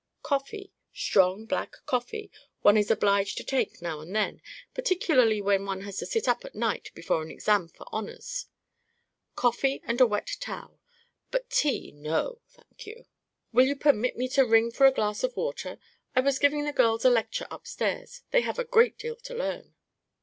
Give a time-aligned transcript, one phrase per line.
[0.23, 2.31] Coffee, strong black coffee,
[2.63, 4.41] one is obliged to take now and then,
[4.73, 7.67] particularly when one has to sit up at night before an exam.
[7.67, 8.47] for honors.
[9.35, 10.79] Coffee and a wet towel;
[11.29, 13.05] but tea—no, thank you.
[13.53, 15.77] Will you permit me to ring for a glass of water?
[16.15, 19.75] I was giving the girls a lecture upstairs; they have a great deal to learn."